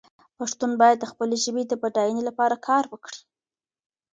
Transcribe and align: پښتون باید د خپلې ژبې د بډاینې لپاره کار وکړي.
پښتون 0.37 0.71
باید 0.81 0.97
د 0.99 1.05
خپلې 1.11 1.35
ژبې 1.43 1.63
د 1.67 1.73
بډاینې 1.81 2.21
لپاره 2.29 2.55
کار 2.67 2.83
وکړي. 2.93 3.21